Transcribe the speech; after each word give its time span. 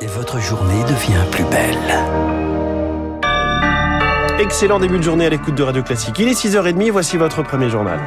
et 0.00 0.06
votre 0.06 0.40
journée 0.40 0.82
devient 0.84 1.24
plus 1.30 1.44
belle. 1.44 1.76
Excellent 4.40 4.80
début 4.80 4.98
de 4.98 5.02
journée 5.02 5.26
à 5.26 5.28
l'écoute 5.28 5.54
de 5.54 5.62
Radio 5.62 5.82
Classique. 5.82 6.18
Il 6.18 6.28
est 6.28 6.32
6h30, 6.32 6.90
voici 6.90 7.16
votre 7.18 7.42
premier 7.42 7.68
journal. 7.68 8.00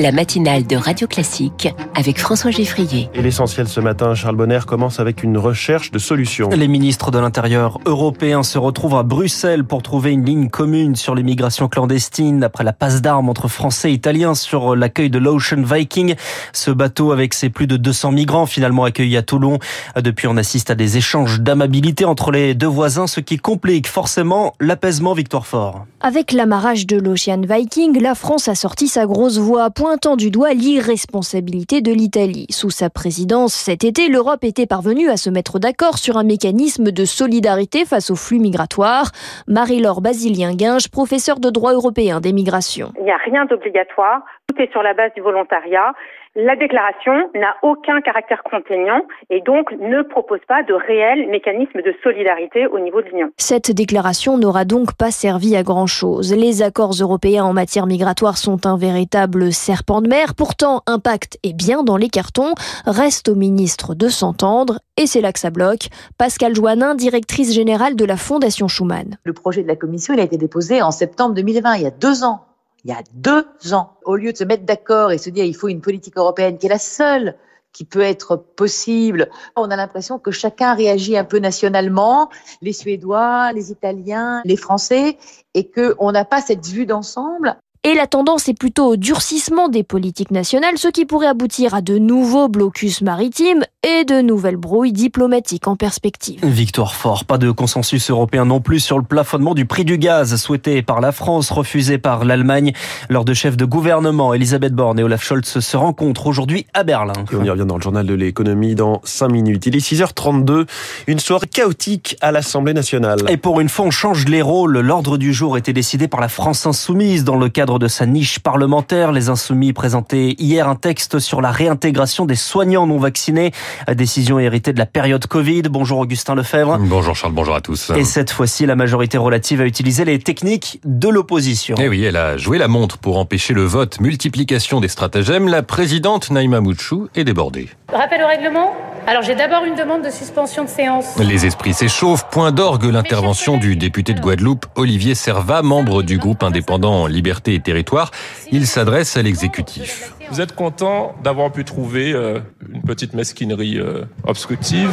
La 0.00 0.12
matinale 0.12 0.64
de 0.64 0.76
Radio 0.76 1.08
Classique 1.08 1.74
avec 1.96 2.20
François 2.20 2.52
Geffrier. 2.52 3.10
Et 3.14 3.20
l'essentiel 3.20 3.66
ce 3.66 3.80
matin, 3.80 4.14
Charles 4.14 4.36
Bonner 4.36 4.60
commence 4.64 5.00
avec 5.00 5.24
une 5.24 5.36
recherche 5.36 5.90
de 5.90 5.98
solutions. 5.98 6.50
Les 6.50 6.68
ministres 6.68 7.10
de 7.10 7.18
l'Intérieur 7.18 7.80
européens 7.84 8.44
se 8.44 8.58
retrouvent 8.58 8.94
à 8.94 9.02
Bruxelles 9.02 9.64
pour 9.64 9.82
trouver 9.82 10.12
une 10.12 10.24
ligne 10.24 10.50
commune 10.50 10.94
sur 10.94 11.16
l'immigration 11.16 11.66
clandestine 11.66 12.44
après 12.44 12.62
la 12.62 12.72
passe 12.72 13.02
d'armes 13.02 13.28
entre 13.28 13.48
Français 13.48 13.90
et 13.90 13.94
Italiens 13.94 14.36
sur 14.36 14.76
l'accueil 14.76 15.10
de 15.10 15.18
l'Ocean 15.18 15.62
Viking. 15.62 16.14
Ce 16.52 16.70
bateau 16.70 17.10
avec 17.10 17.34
ses 17.34 17.50
plus 17.50 17.66
de 17.66 17.76
200 17.76 18.12
migrants 18.12 18.46
finalement 18.46 18.84
accueillis 18.84 19.16
à 19.16 19.22
Toulon. 19.22 19.58
Depuis, 20.00 20.28
on 20.28 20.36
assiste 20.36 20.70
à 20.70 20.76
des 20.76 20.96
échanges 20.96 21.40
d'amabilité 21.40 22.04
entre 22.04 22.30
les 22.30 22.54
deux 22.54 22.68
voisins, 22.68 23.08
ce 23.08 23.18
qui 23.18 23.38
complique 23.38 23.88
forcément 23.88 24.54
l'apaisement 24.60 25.12
Victoire 25.12 25.44
Fort. 25.44 25.86
Avec 26.00 26.30
l'amarrage 26.30 26.86
de 26.86 26.96
l'Ocean 26.96 27.42
Viking, 27.42 28.00
la 28.00 28.14
France 28.14 28.46
a 28.46 28.54
sorti 28.54 28.86
sa 28.86 29.04
grosse 29.04 29.38
voix 29.38 29.70
pointant 29.88 30.16
du 30.16 30.30
doigt 30.30 30.52
l'irresponsabilité 30.52 31.80
de 31.80 31.90
l'Italie. 31.90 32.44
Sous 32.50 32.68
sa 32.68 32.90
présidence 32.90 33.54
cet 33.54 33.84
été, 33.84 34.10
l'Europe 34.10 34.44
était 34.44 34.66
parvenue 34.66 35.08
à 35.08 35.16
se 35.16 35.30
mettre 35.30 35.58
d'accord 35.58 35.96
sur 35.96 36.18
un 36.18 36.24
mécanisme 36.24 36.92
de 36.92 37.04
solidarité 37.06 37.86
face 37.86 38.10
aux 38.10 38.14
flux 38.14 38.38
migratoires. 38.38 39.12
Marie-Laure 39.46 40.02
Basilien-Guinge, 40.02 40.90
professeure 40.90 41.40
de 41.40 41.48
droit 41.48 41.72
européen 41.72 42.20
des 42.20 42.34
migrations. 42.34 42.92
Il 42.98 43.04
n'y 43.04 43.10
a 43.10 43.16
rien 43.16 43.46
d'obligatoire, 43.46 44.20
tout 44.46 44.60
est 44.60 44.70
sur 44.72 44.82
la 44.82 44.92
base 44.92 45.12
du 45.16 45.22
volontariat. 45.22 45.94
La 46.40 46.54
déclaration 46.54 47.30
n'a 47.34 47.56
aucun 47.64 48.00
caractère 48.00 48.44
contraignant 48.44 49.02
et 49.28 49.40
donc 49.40 49.72
ne 49.72 50.02
propose 50.02 50.38
pas 50.46 50.62
de 50.62 50.72
réel 50.72 51.28
mécanisme 51.28 51.82
de 51.82 51.92
solidarité 52.04 52.68
au 52.68 52.78
niveau 52.78 53.02
de 53.02 53.08
l'Union. 53.08 53.30
Cette 53.38 53.72
déclaration 53.72 54.38
n'aura 54.38 54.64
donc 54.64 54.94
pas 54.94 55.10
servi 55.10 55.56
à 55.56 55.64
grand-chose. 55.64 56.32
Les 56.32 56.62
accords 56.62 56.92
européens 56.92 57.42
en 57.42 57.52
matière 57.52 57.86
migratoire 57.86 58.38
sont 58.38 58.66
un 58.66 58.76
véritable 58.76 59.52
serpent 59.52 60.00
de 60.00 60.08
mer. 60.08 60.36
Pourtant, 60.36 60.82
un 60.86 61.00
pacte 61.00 61.40
est 61.42 61.56
bien 61.56 61.82
dans 61.82 61.96
les 61.96 62.08
cartons. 62.08 62.54
Reste 62.86 63.28
au 63.28 63.34
ministre 63.34 63.96
de 63.96 64.06
s'entendre 64.06 64.78
et 64.96 65.08
c'est 65.08 65.20
là 65.20 65.32
que 65.32 65.40
ça 65.40 65.50
bloque. 65.50 65.88
Pascal 66.18 66.54
Joannin, 66.54 66.94
directrice 66.94 67.52
générale 67.52 67.96
de 67.96 68.04
la 68.04 68.16
Fondation 68.16 68.68
Schumann. 68.68 69.18
Le 69.24 69.32
projet 69.32 69.64
de 69.64 69.68
la 69.68 69.74
Commission 69.74 70.14
il 70.14 70.20
a 70.20 70.22
été 70.22 70.36
déposé 70.36 70.82
en 70.82 70.92
septembre 70.92 71.34
2020, 71.34 71.74
il 71.74 71.82
y 71.82 71.86
a 71.86 71.90
deux 71.90 72.22
ans 72.22 72.44
il 72.88 72.92
y 72.92 72.94
a 72.94 73.02
deux 73.12 73.74
ans, 73.74 73.92
au 74.06 74.16
lieu 74.16 74.32
de 74.32 74.36
se 74.38 74.44
mettre 74.44 74.64
d'accord 74.64 75.12
et 75.12 75.18
se 75.18 75.28
dire 75.28 75.44
il 75.44 75.54
faut 75.54 75.68
une 75.68 75.82
politique 75.82 76.16
européenne 76.16 76.56
qui 76.56 76.66
est 76.66 76.70
la 76.70 76.78
seule 76.78 77.36
qui 77.74 77.84
peut 77.84 78.00
être 78.00 78.36
possible. 78.36 79.28
On 79.56 79.70
a 79.70 79.76
l'impression 79.76 80.18
que 80.18 80.30
chacun 80.30 80.72
réagit 80.72 81.14
un 81.18 81.24
peu 81.24 81.38
nationalement, 81.38 82.30
les 82.62 82.72
Suédois, 82.72 83.52
les 83.52 83.70
Italiens, 83.70 84.40
les 84.46 84.56
Français, 84.56 85.18
et 85.52 85.70
qu'on 85.70 86.12
n'a 86.12 86.24
pas 86.24 86.40
cette 86.40 86.66
vue 86.66 86.86
d'ensemble. 86.86 87.58
Et 87.84 87.94
la 87.94 88.06
tendance 88.06 88.48
est 88.48 88.58
plutôt 88.58 88.86
au 88.86 88.96
durcissement 88.96 89.68
des 89.68 89.84
politiques 89.84 90.30
nationales, 90.30 90.78
ce 90.78 90.88
qui 90.88 91.04
pourrait 91.04 91.28
aboutir 91.28 91.74
à 91.74 91.82
de 91.82 91.98
nouveaux 91.98 92.48
blocus 92.48 93.02
maritimes 93.02 93.64
et 93.86 94.04
de 94.04 94.20
nouvelles 94.20 94.56
brouilles 94.56 94.92
diplomatiques 94.92 95.68
en 95.68 95.76
perspective. 95.76 96.44
Victoire 96.44 96.96
fort, 96.96 97.24
pas 97.24 97.38
de 97.38 97.52
consensus 97.52 98.10
européen 98.10 98.44
non 98.44 98.60
plus 98.60 98.80
sur 98.80 98.98
le 98.98 99.04
plafonnement 99.04 99.54
du 99.54 99.66
prix 99.66 99.84
du 99.84 99.98
gaz 99.98 100.34
souhaité 100.34 100.82
par 100.82 101.00
la 101.00 101.12
France, 101.12 101.52
refusé 101.52 101.96
par 101.96 102.24
l'Allemagne. 102.24 102.72
Lors 103.08 103.24
de 103.24 103.34
chefs 103.34 103.56
de 103.56 103.64
gouvernement, 103.64 104.34
Elisabeth 104.34 104.74
Borne 104.74 104.98
et 104.98 105.04
Olaf 105.04 105.22
Scholz 105.22 105.60
se 105.60 105.76
rencontrent 105.76 106.26
aujourd'hui 106.26 106.66
à 106.74 106.82
Berlin. 106.82 107.12
Et 107.30 107.36
on 107.36 107.44
y 107.44 107.50
revient 107.50 107.66
dans 107.66 107.76
le 107.76 107.82
journal 107.82 108.04
de 108.04 108.14
l'économie 108.14 108.74
dans 108.74 109.00
5 109.04 109.28
minutes. 109.28 109.66
Il 109.66 109.76
est 109.76 109.92
6h32, 109.92 110.66
une 111.06 111.20
soirée 111.20 111.46
chaotique 111.46 112.16
à 112.20 112.32
l'Assemblée 112.32 112.74
nationale. 112.74 113.20
Et 113.28 113.36
pour 113.36 113.60
une 113.60 113.68
fois, 113.68 113.86
on 113.86 113.92
change 113.92 114.26
les 114.26 114.42
rôles. 114.42 114.80
L'ordre 114.80 115.18
du 115.18 115.32
jour 115.32 115.56
était 115.56 115.72
décidé 115.72 116.08
par 116.08 116.20
la 116.20 116.28
France 116.28 116.66
insoumise 116.66 117.22
dans 117.22 117.36
le 117.36 117.48
cadre 117.48 117.78
de 117.78 117.86
sa 117.86 118.06
niche 118.06 118.40
parlementaire. 118.40 119.12
Les 119.12 119.28
insoumis 119.28 119.72
présentaient 119.72 120.34
hier 120.38 120.68
un 120.68 120.74
texte 120.74 121.20
sur 121.20 121.40
la 121.40 121.52
réintégration 121.52 122.26
des 122.26 122.34
soignants 122.34 122.88
non 122.88 122.98
vaccinés. 122.98 123.52
Décision 123.94 124.38
héritée 124.38 124.72
de 124.72 124.78
la 124.78 124.86
période 124.86 125.26
Covid. 125.26 125.62
Bonjour 125.62 125.98
Augustin 125.98 126.34
Lefebvre. 126.34 126.78
Bonjour 126.78 127.16
Charles, 127.16 127.32
bonjour 127.32 127.54
à 127.54 127.60
tous. 127.60 127.90
Et 127.96 128.04
cette 128.04 128.30
fois-ci, 128.30 128.66
la 128.66 128.76
majorité 128.76 129.18
relative 129.18 129.60
a 129.60 129.64
utilisé 129.64 130.04
les 130.04 130.18
techniques 130.18 130.80
de 130.84 131.08
l'opposition. 131.08 131.76
Eh 131.80 131.88
oui, 131.88 132.04
elle 132.04 132.16
a 132.16 132.36
joué 132.36 132.58
la 132.58 132.68
montre 132.68 132.98
pour 132.98 133.18
empêcher 133.18 133.54
le 133.54 133.64
vote. 133.64 134.00
Multiplication 134.00 134.80
des 134.80 134.88
stratagèmes. 134.88 135.48
La 135.48 135.62
présidente 135.62 136.30
Naïma 136.30 136.60
Mouchou 136.60 137.08
est 137.14 137.24
débordée. 137.24 137.68
Rappel 137.92 138.22
au 138.22 138.26
règlement? 138.26 138.72
Alors 139.08 139.22
j'ai 139.22 139.34
d'abord 139.34 139.64
une 139.64 139.74
demande 139.74 140.04
de 140.04 140.10
suspension 140.10 140.64
de 140.64 140.68
séance. 140.68 141.16
Les 141.16 141.46
esprits 141.46 141.72
s'échauffent. 141.72 142.28
Point 142.28 142.52
d'orgue 142.52 142.84
l'intervention 142.84 143.56
du 143.56 143.74
député 143.74 144.12
de 144.12 144.20
Guadeloupe, 144.20 144.66
Olivier 144.74 145.14
Servat, 145.14 145.62
membre 145.62 146.02
du 146.02 146.18
groupe 146.18 146.42
indépendant 146.42 147.06
Liberté 147.06 147.54
et 147.54 147.60
Territoire. 147.60 148.10
Il 148.52 148.66
s'adresse 148.66 149.16
à 149.16 149.22
l'exécutif. 149.22 150.12
Vous 150.30 150.42
êtes 150.42 150.54
content 150.54 151.14
d'avoir 151.24 151.50
pu 151.50 151.64
trouver 151.64 152.12
euh, 152.12 152.40
une 152.70 152.82
petite 152.82 153.14
mesquinerie 153.14 153.78
euh, 153.78 154.04
obstructive? 154.26 154.90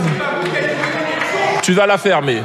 Tu 1.62 1.74
vas 1.74 1.86
la 1.86 1.98
fermer. 1.98 2.40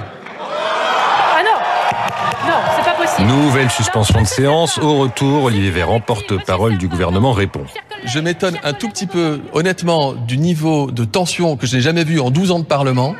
Non, 2.47 2.55
c'est 2.77 2.84
pas 2.84 2.97
possible. 2.97 3.28
Nouvelle 3.28 3.71
suspension 3.71 4.21
de 4.21 4.27
séance. 4.27 4.78
Au 4.78 4.99
retour, 4.99 5.45
Olivier 5.45 5.71
Véran, 5.71 6.01
porte-parole 6.01 6.78
du 6.78 6.89
gouvernement, 6.89 7.33
répond. 7.33 7.65
Je 8.05 8.19
m'étonne 8.19 8.59
un 8.65 8.73
tout 8.73 8.89
petit 8.89 9.06
peu, 9.06 9.41
honnêtement, 9.53 10.12
du 10.12 10.39
niveau 10.39 10.91
de 10.91 11.05
tension 11.05 11.56
que 11.56 11.67
je 11.67 11.77
n'ai 11.77 11.83
jamais 11.83 12.05
vu 12.05 12.21
en 12.21 12.31
12 12.31 12.50
ans 12.53 12.59
de 12.59 12.65
Parlement. 12.65 13.15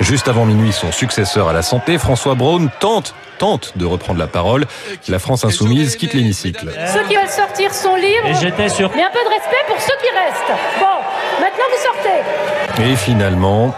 Juste 0.00 0.28
avant 0.28 0.44
minuit, 0.44 0.72
son 0.72 0.92
successeur 0.92 1.48
à 1.48 1.52
la 1.52 1.62
santé, 1.62 1.98
François 1.98 2.34
Braun, 2.34 2.68
tente 2.80 3.14
tente 3.38 3.76
de 3.76 3.84
reprendre 3.84 4.18
la 4.18 4.26
parole. 4.26 4.66
La 5.08 5.18
France 5.18 5.44
insoumise 5.44 5.96
quitte 5.96 6.14
l'hémicycle. 6.14 6.70
Ceux 6.92 7.04
qui 7.06 7.16
veulent 7.16 7.28
sortir 7.28 7.72
sont 7.72 7.94
libres. 7.96 8.26
Et 8.26 8.34
j'étais 8.34 8.68
sûr. 8.68 8.90
Mais 8.94 9.02
un 9.02 9.10
peu 9.10 9.22
de 9.22 9.28
respect 9.28 9.64
pour 9.68 9.80
ceux 9.80 9.96
qui 10.00 10.08
restent. 10.16 10.60
Bon, 10.80 11.40
maintenant 11.40 11.64
vous 11.70 11.82
sortez. 11.84 12.90
Et 12.90 12.96
finalement. 12.96 13.74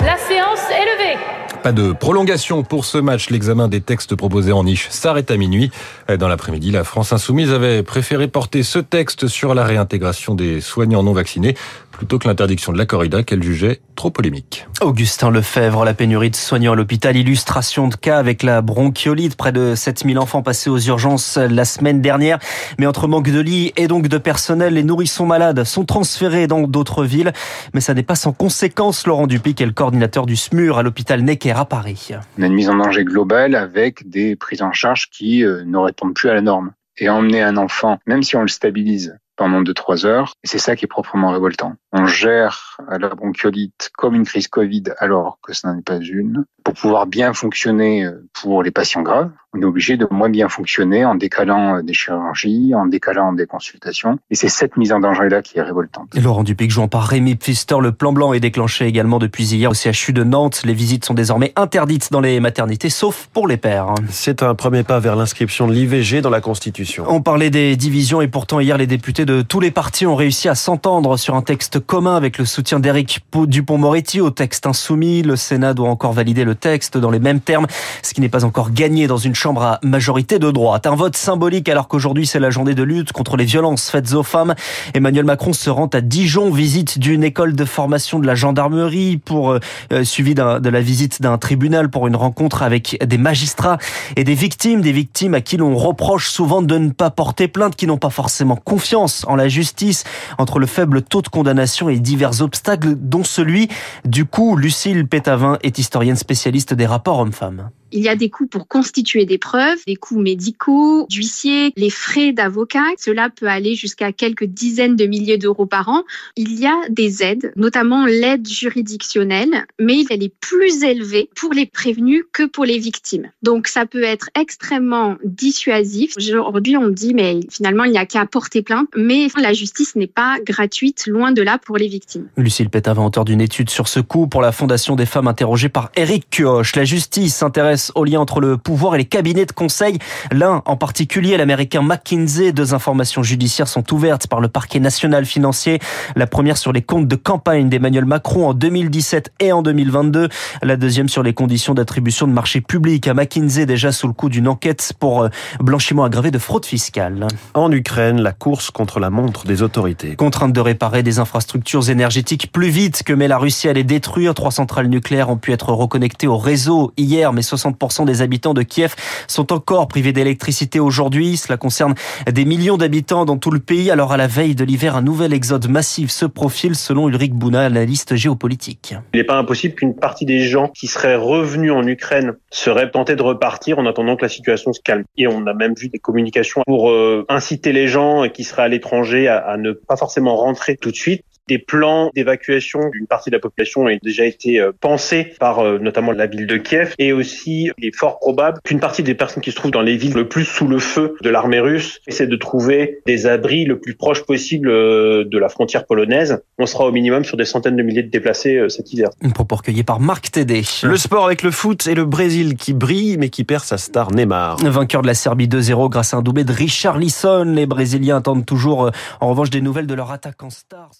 La 0.00 0.16
séance 0.16 0.60
est 0.70 0.84
levée. 0.84 1.18
Pas 1.66 1.72
de 1.72 1.90
prolongation 1.90 2.62
pour 2.62 2.84
ce 2.84 2.96
match. 2.96 3.28
L'examen 3.30 3.66
des 3.66 3.80
textes 3.80 4.14
proposés 4.14 4.52
en 4.52 4.62
niche 4.62 4.86
s'arrête 4.90 5.32
à 5.32 5.36
minuit. 5.36 5.72
Dans 6.16 6.28
l'après-midi, 6.28 6.70
la 6.70 6.84
France 6.84 7.12
insoumise 7.12 7.50
avait 7.50 7.82
préféré 7.82 8.28
porter 8.28 8.62
ce 8.62 8.78
texte 8.78 9.26
sur 9.26 9.52
la 9.52 9.64
réintégration 9.64 10.36
des 10.36 10.60
soignants 10.60 11.02
non 11.02 11.12
vaccinés 11.12 11.56
plutôt 11.90 12.20
que 12.20 12.28
l'interdiction 12.28 12.72
de 12.72 12.78
la 12.78 12.86
corrida 12.86 13.24
qu'elle 13.24 13.42
jugeait 13.42 13.80
trop 13.96 14.10
polémique. 14.10 14.68
Augustin 14.80 15.30
Lefebvre, 15.30 15.84
la 15.84 15.94
pénurie 15.94 16.30
de 16.30 16.36
soignants 16.36 16.72
à 16.72 16.76
l'hôpital, 16.76 17.16
illustration 17.16 17.88
de 17.88 17.96
cas 17.96 18.18
avec 18.18 18.44
la 18.44 18.62
bronchiolite, 18.62 19.36
près 19.36 19.50
de 19.50 19.74
7000 19.74 20.18
enfants 20.18 20.42
passés 20.42 20.70
aux 20.70 20.78
urgences 20.78 21.36
la 21.36 21.64
semaine 21.64 22.00
dernière. 22.00 22.38
Mais 22.78 22.86
entre 22.86 23.08
manque 23.08 23.30
de 23.30 23.40
lits 23.40 23.72
et 23.76 23.88
donc 23.88 24.06
de 24.06 24.18
personnel, 24.18 24.74
les 24.74 24.84
nourrissons 24.84 25.26
malades 25.26 25.64
sont 25.64 25.84
transférés 25.84 26.46
dans 26.46 26.62
d'autres 26.68 27.04
villes. 27.04 27.32
Mais 27.74 27.80
ça 27.80 27.94
n'est 27.94 28.02
pas 28.02 28.14
sans 28.14 28.32
conséquence. 28.32 29.06
Laurent 29.06 29.26
Dupic 29.26 29.60
est 29.60 29.66
le 29.66 29.72
coordinateur 29.72 30.26
du 30.26 30.36
SMUR 30.36 30.78
à 30.78 30.82
l'hôpital 30.82 31.22
Necker 31.22 31.54
à 31.56 31.64
Paris. 31.64 32.10
On 32.38 32.42
a 32.42 32.46
une 32.46 32.54
mise 32.54 32.68
en 32.68 32.76
danger 32.76 33.04
globale 33.04 33.54
avec 33.54 34.08
des 34.08 34.36
prises 34.36 34.62
en 34.62 34.72
charge 34.72 35.10
qui 35.10 35.42
ne 35.42 35.78
répondent 35.78 36.14
plus 36.14 36.28
à 36.28 36.34
la 36.34 36.42
norme. 36.42 36.72
Et 36.98 37.10
emmener 37.10 37.42
un 37.42 37.58
enfant, 37.58 37.98
même 38.06 38.22
si 38.22 38.36
on 38.36 38.42
le 38.42 38.48
stabilise, 38.48 39.18
pendant 39.36 39.62
2-3 39.62 40.06
heures. 40.06 40.34
C'est 40.44 40.58
ça 40.58 40.76
qui 40.76 40.84
est 40.84 40.88
proprement 40.88 41.30
révoltant. 41.30 41.74
On 41.92 42.06
gère 42.06 42.78
la 42.88 43.08
bronchiolite 43.08 43.90
comme 43.96 44.14
une 44.14 44.26
crise 44.26 44.48
Covid 44.48 44.84
alors 44.98 45.38
que 45.42 45.52
ce 45.52 45.66
n'est 45.68 45.82
pas 45.82 45.98
une. 45.98 46.44
Pour 46.64 46.74
pouvoir 46.74 47.06
bien 47.06 47.32
fonctionner 47.32 48.08
pour 48.32 48.62
les 48.62 48.70
patients 48.70 49.02
graves, 49.02 49.30
on 49.56 49.60
est 49.60 49.64
obligé 49.64 49.96
de 49.96 50.06
moins 50.10 50.28
bien 50.28 50.48
fonctionner 50.48 51.04
en 51.04 51.14
décalant 51.14 51.82
des 51.82 51.94
chirurgies, 51.94 52.74
en 52.74 52.86
décalant 52.86 53.32
des 53.32 53.46
consultations. 53.46 54.18
Et 54.30 54.34
c'est 54.34 54.48
cette 54.48 54.76
mise 54.76 54.92
en 54.92 55.00
danger-là 55.00 55.42
qui 55.42 55.58
est 55.58 55.62
révoltante. 55.62 56.08
Et 56.14 56.20
Laurent 56.20 56.44
Dupic, 56.44 56.70
jouant 56.70 56.88
par 56.88 57.04
Rémi 57.04 57.36
Pfister, 57.36 57.76
le 57.80 57.92
plan 57.92 58.12
blanc 58.12 58.32
est 58.32 58.40
déclenché 58.40 58.86
également 58.86 59.18
depuis 59.18 59.44
hier 59.54 59.70
au 59.70 59.74
CHU 59.74 60.12
de 60.12 60.24
Nantes. 60.24 60.62
Les 60.64 60.74
visites 60.74 61.04
sont 61.04 61.14
désormais 61.14 61.52
interdites 61.56 62.12
dans 62.12 62.20
les 62.20 62.40
maternités, 62.40 62.90
sauf 62.90 63.28
pour 63.32 63.48
les 63.48 63.56
pères. 63.56 63.94
C'est 64.10 64.42
un 64.42 64.54
premier 64.54 64.82
pas 64.82 64.98
vers 64.98 65.16
l'inscription 65.16 65.66
de 65.66 65.72
l'IVG 65.72 66.20
dans 66.20 66.30
la 66.30 66.40
Constitution. 66.40 67.04
On 67.08 67.22
parlait 67.22 67.50
des 67.50 67.76
divisions 67.76 68.20
et 68.20 68.28
pourtant 68.28 68.60
hier 68.60 68.76
les 68.76 68.86
députés 68.86 69.24
de 69.24 69.42
tous 69.42 69.60
les 69.60 69.70
partis 69.70 70.06
ont 70.06 70.16
réussi 70.16 70.48
à 70.48 70.54
s'entendre 70.54 71.16
sur 71.16 71.34
un 71.34 71.42
texte 71.42 71.80
commun 71.80 72.16
avec 72.16 72.38
le 72.38 72.44
soutien 72.44 72.80
d'Éric 72.80 73.20
Dupont-Moretti 73.34 74.20
au 74.20 74.30
texte 74.30 74.66
insoumis. 74.66 75.22
Le 75.22 75.36
Sénat 75.36 75.74
doit 75.74 75.88
encore 75.88 76.12
valider 76.12 76.44
le 76.44 76.54
texte 76.54 76.98
dans 76.98 77.10
les 77.10 77.20
mêmes 77.20 77.40
termes, 77.40 77.66
ce 78.02 78.12
qui 78.14 78.20
n'est 78.20 78.28
pas 78.28 78.44
encore 78.44 78.70
gagné 78.70 79.06
dans 79.06 79.16
une 79.16 79.34
chambre 79.46 79.62
à 79.62 79.78
majorité 79.84 80.40
de 80.40 80.50
droite. 80.50 80.88
Un 80.88 80.96
vote 80.96 81.16
symbolique 81.16 81.68
alors 81.68 81.86
qu'aujourd'hui 81.86 82.26
c'est 82.26 82.40
la 82.40 82.50
journée 82.50 82.74
de 82.74 82.82
lutte 82.82 83.12
contre 83.12 83.36
les 83.36 83.44
violences 83.44 83.88
faites 83.88 84.12
aux 84.12 84.24
femmes. 84.24 84.56
Emmanuel 84.92 85.24
Macron 85.24 85.52
se 85.52 85.70
rend 85.70 85.86
à 85.86 86.00
Dijon, 86.00 86.50
visite 86.50 86.98
d'une 86.98 87.22
école 87.22 87.54
de 87.54 87.64
formation 87.64 88.18
de 88.18 88.26
la 88.26 88.34
gendarmerie 88.34 89.18
pour 89.18 89.52
euh, 89.52 89.60
suivi 90.02 90.34
de 90.34 90.68
la 90.68 90.80
visite 90.80 91.22
d'un 91.22 91.38
tribunal 91.38 91.90
pour 91.90 92.08
une 92.08 92.16
rencontre 92.16 92.64
avec 92.64 92.98
des 93.06 93.18
magistrats 93.18 93.78
et 94.16 94.24
des 94.24 94.34
victimes, 94.34 94.80
des 94.80 94.90
victimes 94.90 95.34
à 95.34 95.40
qui 95.40 95.58
l'on 95.58 95.76
reproche 95.76 96.28
souvent 96.28 96.60
de 96.60 96.76
ne 96.76 96.90
pas 96.90 97.10
porter 97.10 97.46
plainte, 97.46 97.76
qui 97.76 97.86
n'ont 97.86 97.98
pas 97.98 98.10
forcément 98.10 98.56
confiance 98.56 99.24
en 99.28 99.36
la 99.36 99.46
justice, 99.46 100.02
entre 100.38 100.58
le 100.58 100.66
faible 100.66 101.02
taux 101.02 101.22
de 101.22 101.28
condamnation 101.28 101.88
et 101.88 102.00
divers 102.00 102.42
obstacles, 102.42 102.96
dont 102.96 103.22
celui 103.22 103.68
du 104.04 104.24
coup, 104.24 104.56
Lucille 104.56 105.06
Pétavin 105.06 105.58
est 105.62 105.78
historienne 105.78 106.16
spécialiste 106.16 106.74
des 106.74 106.86
rapports 106.86 107.20
hommes-femmes. 107.20 107.70
Il 107.92 108.02
y 108.02 108.08
a 108.08 108.16
des 108.16 108.30
coûts 108.30 108.48
pour 108.48 108.66
constituer 108.66 109.25
des 109.26 109.38
preuves, 109.38 109.78
des 109.86 109.96
coûts 109.96 110.20
médicaux, 110.20 111.06
d'huissier, 111.08 111.72
les 111.76 111.90
frais 111.90 112.32
d'avocat. 112.32 112.84
Cela 112.98 113.30
peut 113.30 113.48
aller 113.48 113.74
jusqu'à 113.74 114.12
quelques 114.12 114.44
dizaines 114.44 114.96
de 114.96 115.06
milliers 115.06 115.38
d'euros 115.38 115.66
par 115.66 115.88
an. 115.88 116.02
Il 116.36 116.58
y 116.58 116.66
a 116.66 116.76
des 116.88 117.22
aides, 117.22 117.52
notamment 117.56 118.06
l'aide 118.06 118.48
juridictionnelle, 118.48 119.66
mais 119.78 120.04
elle 120.10 120.22
est 120.22 120.34
plus 120.40 120.82
élevée 120.82 121.28
pour 121.36 121.52
les 121.52 121.66
prévenus 121.66 122.24
que 122.32 122.44
pour 122.44 122.64
les 122.64 122.78
victimes. 122.78 123.30
Donc 123.42 123.68
ça 123.68 123.86
peut 123.86 124.02
être 124.02 124.30
extrêmement 124.38 125.16
dissuasif. 125.24 126.14
Aujourd'hui, 126.16 126.76
on 126.76 126.88
dit, 126.88 127.14
mais 127.14 127.40
finalement, 127.50 127.84
il 127.84 127.92
n'y 127.92 127.98
a 127.98 128.06
qu'à 128.06 128.26
porter 128.26 128.62
plainte, 128.62 128.88
mais 128.96 129.28
la 129.36 129.52
justice 129.52 129.96
n'est 129.96 130.06
pas 130.06 130.38
gratuite, 130.44 131.06
loin 131.06 131.32
de 131.32 131.42
là, 131.42 131.58
pour 131.58 131.76
les 131.76 131.88
victimes. 131.88 132.28
Lucille 132.36 132.70
Pétavin, 132.70 133.04
auteur 133.04 133.24
d'une 133.24 133.40
étude 133.40 133.70
sur 133.70 133.88
ce 133.88 134.00
coup 134.00 134.26
pour 134.26 134.42
la 134.42 134.52
Fondation 134.52 134.96
des 134.96 135.06
femmes 135.06 135.28
interrogée 135.28 135.68
par 135.68 135.90
Eric 135.96 136.26
Kioch. 136.30 136.76
La 136.76 136.84
justice 136.84 137.34
s'intéresse 137.34 137.92
au 137.94 138.04
lien 138.04 138.20
entre 138.20 138.40
le 138.40 138.56
pouvoir 138.56 138.94
et 138.94 138.98
les 138.98 139.04
cabinets 139.16 139.46
de 139.46 139.52
conseil. 139.52 139.98
L'un 140.30 140.62
en 140.66 140.76
particulier, 140.76 141.38
l'américain 141.38 141.80
McKinsey. 141.80 142.52
Deux 142.52 142.74
informations 142.74 143.22
judiciaires 143.22 143.66
sont 143.66 143.94
ouvertes 143.94 144.26
par 144.26 144.42
le 144.42 144.48
parquet 144.48 144.78
national 144.78 145.24
financier. 145.24 145.78
La 146.16 146.26
première 146.26 146.58
sur 146.58 146.70
les 146.70 146.82
comptes 146.82 147.08
de 147.08 147.16
campagne 147.16 147.70
d'Emmanuel 147.70 148.04
Macron 148.04 148.46
en 148.46 148.52
2017 148.52 149.32
et 149.40 149.52
en 149.52 149.62
2022. 149.62 150.28
La 150.62 150.76
deuxième 150.76 151.08
sur 151.08 151.22
les 151.22 151.32
conditions 151.32 151.72
d'attribution 151.72 152.26
de 152.26 152.32
marchés 152.34 152.60
publics 152.60 153.08
à 153.08 153.14
McKinsey 153.14 153.64
déjà 153.64 153.90
sous 153.90 154.06
le 154.06 154.12
coup 154.12 154.28
d'une 154.28 154.48
enquête 154.48 154.92
pour 155.00 155.22
euh, 155.22 155.28
blanchiment 155.60 156.04
aggravé 156.04 156.30
de 156.30 156.38
fraude 156.38 156.66
fiscale. 156.66 157.26
En 157.54 157.72
Ukraine, 157.72 158.20
la 158.20 158.32
course 158.32 158.70
contre 158.70 159.00
la 159.00 159.08
montre 159.08 159.46
des 159.46 159.62
autorités. 159.62 160.14
Contrainte 160.14 160.52
de 160.52 160.60
réparer 160.60 161.02
des 161.02 161.20
infrastructures 161.20 161.88
énergétiques 161.88 162.52
plus 162.52 162.68
vite 162.68 163.02
que 163.02 163.14
met 163.14 163.28
la 163.28 163.38
Russie 163.38 163.70
à 163.70 163.72
les 163.72 163.82
détruire. 163.82 164.34
Trois 164.34 164.50
centrales 164.50 164.88
nucléaires 164.88 165.30
ont 165.30 165.38
pu 165.38 165.52
être 165.52 165.70
reconnectées 165.72 166.26
au 166.26 166.36
réseau 166.36 166.92
hier, 166.98 167.32
mais 167.32 167.40
60% 167.40 168.04
des 168.04 168.20
habitants 168.20 168.52
de 168.52 168.62
Kiev 168.62 168.94
sont 169.26 169.52
encore 169.52 169.88
privés 169.88 170.12
d'électricité 170.12 170.80
aujourd'hui. 170.80 171.36
Cela 171.36 171.56
concerne 171.56 171.94
des 172.30 172.44
millions 172.44 172.76
d'habitants 172.76 173.24
dans 173.24 173.36
tout 173.36 173.50
le 173.50 173.60
pays. 173.60 173.90
Alors 173.90 174.12
à 174.12 174.16
la 174.16 174.26
veille 174.26 174.54
de 174.54 174.64
l'hiver, 174.64 174.96
un 174.96 175.02
nouvel 175.02 175.32
exode 175.32 175.68
massif 175.68 176.10
se 176.10 176.26
profile 176.26 176.74
selon 176.74 177.08
Ulrich 177.08 177.32
Bouna, 177.32 177.64
analyste 177.64 178.16
géopolitique. 178.16 178.94
Il 179.14 179.18
n'est 179.18 179.24
pas 179.24 179.36
impossible 179.36 179.74
qu'une 179.74 179.94
partie 179.94 180.24
des 180.24 180.40
gens 180.40 180.68
qui 180.68 180.86
seraient 180.86 181.16
revenus 181.16 181.72
en 181.72 181.86
Ukraine 181.86 182.34
seraient 182.50 182.90
tentés 182.90 183.16
de 183.16 183.22
repartir 183.22 183.78
en 183.78 183.86
attendant 183.86 184.16
que 184.16 184.22
la 184.22 184.28
situation 184.28 184.72
se 184.72 184.80
calme. 184.80 185.04
Et 185.16 185.26
on 185.26 185.46
a 185.46 185.54
même 185.54 185.74
vu 185.78 185.88
des 185.88 185.98
communications 185.98 186.62
pour 186.66 186.90
euh, 186.90 187.24
inciter 187.28 187.72
les 187.72 187.88
gens 187.88 188.28
qui 188.28 188.44
seraient 188.44 188.62
à 188.62 188.68
l'étranger 188.68 189.28
à 189.28 189.56
ne 189.56 189.72
pas 189.72 189.96
forcément 189.96 190.36
rentrer 190.36 190.76
tout 190.76 190.90
de 190.90 190.96
suite. 190.96 191.22
Des 191.48 191.58
plans 191.58 192.10
d'évacuation 192.12 192.80
d'une 192.90 193.06
partie 193.06 193.30
de 193.30 193.36
la 193.36 193.40
population 193.40 193.82
ont 193.82 193.98
déjà 194.02 194.24
été 194.24 194.58
euh, 194.58 194.72
pensés 194.80 195.32
par 195.38 195.60
euh, 195.60 195.78
notamment 195.78 196.10
la 196.10 196.26
ville 196.26 196.48
de 196.48 196.56
Kiev 196.56 196.92
et 196.98 197.12
aussi 197.12 197.70
il 197.78 197.86
est 197.86 197.94
fort 197.94 198.18
probable 198.18 198.58
qu'une 198.64 198.80
partie 198.80 199.04
des 199.04 199.14
personnes 199.14 199.44
qui 199.44 199.52
se 199.52 199.56
trouvent 199.56 199.70
dans 199.70 199.82
les 199.82 199.96
villes 199.96 200.14
le 200.14 200.26
plus 200.26 200.44
sous 200.44 200.66
le 200.66 200.80
feu 200.80 201.14
de 201.22 201.30
l'armée 201.30 201.60
russe 201.60 202.00
essaient 202.08 202.26
de 202.26 202.34
trouver 202.34 202.98
des 203.06 203.28
abris 203.28 203.64
le 203.64 203.78
plus 203.78 203.94
proche 203.94 204.24
possible 204.24 204.68
euh, 204.68 205.24
de 205.24 205.38
la 205.38 205.48
frontière 205.48 205.86
polonaise. 205.86 206.42
On 206.58 206.66
sera 206.66 206.84
au 206.84 206.90
minimum 206.90 207.22
sur 207.22 207.36
des 207.36 207.44
centaines 207.44 207.76
de 207.76 207.82
milliers 207.84 208.02
de 208.02 208.10
déplacés 208.10 208.60
cet 208.68 208.92
hiver. 208.92 209.10
Une 209.22 209.32
propos 209.32 209.54
recueillie 209.54 209.84
par 209.84 210.00
Marc 210.00 210.32
Tédé. 210.32 210.62
Le 210.82 210.96
sport 210.96 211.26
avec 211.26 211.44
le 211.44 211.52
foot 211.52 211.86
et 211.86 211.94
le 211.94 212.06
Brésil 212.06 212.56
qui 212.56 212.72
brille 212.72 213.18
mais 213.18 213.28
qui 213.28 213.44
perd 213.44 213.62
sa 213.62 213.78
star 213.78 214.10
Neymar. 214.10 214.56
Vainqueur 214.64 215.02
de 215.02 215.06
la 215.06 215.14
Serbie 215.14 215.46
2-0 215.46 215.90
grâce 215.90 216.12
à 216.12 216.16
un 216.16 216.22
doublé 216.22 216.42
de 216.42 216.52
Richard 216.52 216.98
Lisson. 216.98 217.44
Les 217.54 217.66
Brésiliens 217.66 218.16
attendent 218.16 218.46
toujours 218.46 218.90
en 219.20 219.28
revanche 219.28 219.50
des 219.50 219.60
nouvelles 219.60 219.86
de 219.86 219.94
leur 219.94 220.10
attaquant 220.10 220.50
star. 220.50 220.90